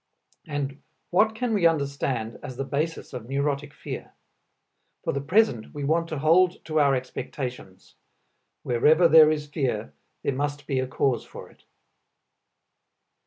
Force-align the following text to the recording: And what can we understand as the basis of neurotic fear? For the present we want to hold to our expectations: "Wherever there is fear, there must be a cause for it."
And 0.47 0.81
what 1.11 1.35
can 1.35 1.53
we 1.53 1.67
understand 1.67 2.39
as 2.41 2.57
the 2.57 2.63
basis 2.63 3.13
of 3.13 3.29
neurotic 3.29 3.71
fear? 3.71 4.13
For 5.03 5.13
the 5.13 5.21
present 5.21 5.75
we 5.75 5.83
want 5.83 6.07
to 6.07 6.17
hold 6.17 6.65
to 6.65 6.79
our 6.79 6.95
expectations: 6.95 7.93
"Wherever 8.63 9.07
there 9.07 9.29
is 9.29 9.45
fear, 9.45 9.93
there 10.23 10.33
must 10.33 10.65
be 10.65 10.79
a 10.79 10.87
cause 10.87 11.23
for 11.23 11.51
it." 11.51 11.65